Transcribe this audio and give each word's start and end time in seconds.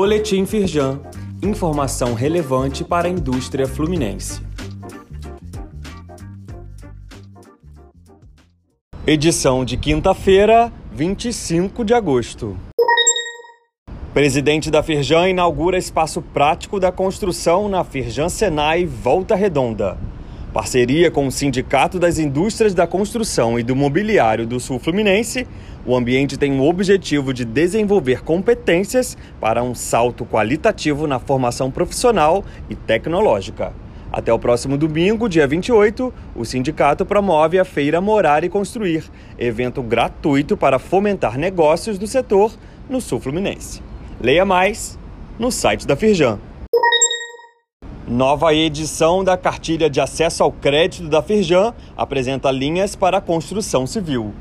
Boletim 0.00 0.46
Firjan. 0.46 1.00
Informação 1.42 2.14
relevante 2.14 2.84
para 2.84 3.08
a 3.08 3.10
indústria 3.10 3.66
fluminense. 3.66 4.40
Edição 9.04 9.64
de 9.64 9.76
quinta-feira, 9.76 10.72
25 10.92 11.84
de 11.84 11.94
agosto. 11.94 12.56
Presidente 14.14 14.70
da 14.70 14.84
Firjan 14.84 15.30
inaugura 15.30 15.76
espaço 15.76 16.22
prático 16.22 16.78
da 16.78 16.92
construção 16.92 17.68
na 17.68 17.82
Firjan 17.82 18.28
Senai 18.28 18.86
Volta 18.86 19.34
Redonda. 19.34 19.98
Parceria 20.52 21.10
com 21.10 21.26
o 21.26 21.30
Sindicato 21.30 21.98
das 21.98 22.18
Indústrias 22.18 22.72
da 22.72 22.86
Construção 22.86 23.58
e 23.58 23.62
do 23.62 23.76
Mobiliário 23.76 24.46
do 24.46 24.58
Sul 24.58 24.78
Fluminense, 24.78 25.46
o 25.84 25.94
ambiente 25.94 26.38
tem 26.38 26.58
o 26.58 26.66
objetivo 26.66 27.34
de 27.34 27.44
desenvolver 27.44 28.22
competências 28.22 29.16
para 29.38 29.62
um 29.62 29.74
salto 29.74 30.24
qualitativo 30.24 31.06
na 31.06 31.18
formação 31.18 31.70
profissional 31.70 32.42
e 32.68 32.74
tecnológica. 32.74 33.74
Até 34.10 34.32
o 34.32 34.38
próximo 34.38 34.78
domingo, 34.78 35.28
dia 35.28 35.46
28, 35.46 36.12
o 36.34 36.44
sindicato 36.46 37.04
promove 37.04 37.58
a 37.58 37.64
Feira 37.64 38.00
Morar 38.00 38.42
e 38.42 38.48
Construir, 38.48 39.04
evento 39.38 39.82
gratuito 39.82 40.56
para 40.56 40.78
fomentar 40.78 41.36
negócios 41.36 41.98
do 41.98 42.06
setor 42.06 42.56
no 42.88 43.02
Sul 43.02 43.20
Fluminense. 43.20 43.82
Leia 44.18 44.46
mais 44.46 44.98
no 45.38 45.52
site 45.52 45.86
da 45.86 45.94
Firjan. 45.94 46.38
Nova 48.10 48.54
edição 48.54 49.22
da 49.22 49.36
cartilha 49.36 49.90
de 49.90 50.00
acesso 50.00 50.42
ao 50.42 50.50
crédito 50.50 51.10
da 51.10 51.20
Firjan 51.20 51.74
apresenta 51.94 52.50
linhas 52.50 52.96
para 52.96 53.18
a 53.18 53.20
construção 53.20 53.86
civil. 53.86 54.32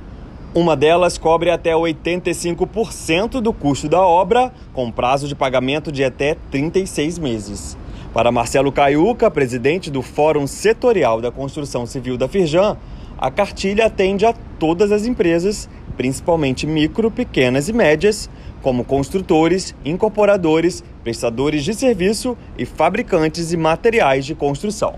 Uma 0.56 0.74
delas 0.74 1.18
cobre 1.18 1.50
até 1.50 1.74
85% 1.74 3.42
do 3.42 3.52
custo 3.52 3.90
da 3.90 4.00
obra, 4.00 4.54
com 4.72 4.90
prazo 4.90 5.28
de 5.28 5.36
pagamento 5.36 5.92
de 5.92 6.02
até 6.02 6.38
36 6.50 7.20
meses. 7.20 7.78
Para 8.14 8.32
Marcelo 8.32 8.72
Caiuca, 8.72 9.30
presidente 9.30 9.92
do 9.92 10.02
Fórum 10.02 10.48
Setorial 10.48 11.20
da 11.20 11.30
Construção 11.30 11.86
Civil 11.86 12.18
da 12.18 12.30
Firjan, 12.30 12.78
a 13.18 13.30
cartilha 13.30 13.88
atende 13.88 14.26
a 14.26 14.34
todas 14.60 14.92
as 14.92 15.06
empresas, 15.06 15.70
principalmente 15.96 16.68
micro, 16.68 17.10
pequenas 17.10 17.70
e 17.70 17.74
médias, 17.74 18.30
como 18.62 18.84
construtores, 18.84 19.76
incorporadores, 19.86 20.84
prestadores 21.04 21.64
de 21.64 21.74
serviço 21.74 22.38
e 22.58 22.66
fabricantes 22.66 23.50
de 23.50 23.58
materiais 23.58 24.26
de 24.26 24.36
construção. 24.36 24.96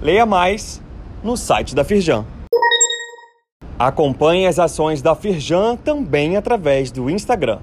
Leia 0.00 0.26
mais 0.26 0.82
no 1.22 1.36
site 1.36 1.74
da 1.74 1.84
Firjan. 1.84 2.24
Acompanhe 3.78 4.46
as 4.46 4.58
ações 4.58 5.02
da 5.02 5.14
Firjan 5.14 5.76
também 5.76 6.36
através 6.36 6.90
do 6.90 7.10
Instagram. 7.10 7.58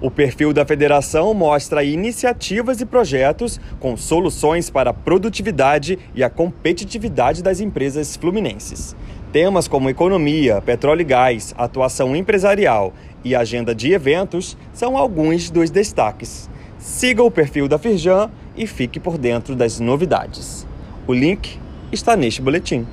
O 0.00 0.10
perfil 0.12 0.52
da 0.52 0.64
federação 0.64 1.34
mostra 1.34 1.82
iniciativas 1.82 2.80
e 2.80 2.86
projetos 2.86 3.60
com 3.80 3.96
soluções 3.96 4.70
para 4.70 4.90
a 4.90 4.94
produtividade 4.94 5.98
e 6.14 6.22
a 6.22 6.30
competitividade 6.30 7.42
das 7.42 7.58
empresas 7.58 8.14
fluminenses. 8.14 8.94
Temas 9.32 9.66
como 9.66 9.90
economia, 9.90 10.62
petróleo 10.62 11.00
e 11.00 11.04
gás, 11.04 11.52
atuação 11.58 12.14
empresarial 12.14 12.92
e 13.24 13.34
agenda 13.34 13.74
de 13.74 13.92
eventos 13.92 14.56
são 14.72 14.96
alguns 14.96 15.50
dos 15.50 15.68
destaques. 15.68 16.48
Siga 16.78 17.24
o 17.24 17.30
perfil 17.30 17.66
da 17.66 17.76
Firjan 17.76 18.30
e 18.56 18.68
fique 18.68 19.00
por 19.00 19.18
dentro 19.18 19.56
das 19.56 19.80
novidades. 19.80 20.64
O 21.08 21.12
link 21.12 21.58
está 21.90 22.16
neste 22.16 22.40
boletim. 22.40 22.86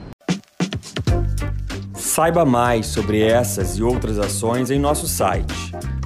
Saiba 1.93 2.43
mais 2.43 2.87
sobre 2.87 3.21
essas 3.21 3.77
e 3.77 3.83
outras 3.83 4.17
ações 4.17 4.71
em 4.71 4.79
nosso 4.79 5.07
site 5.07 5.53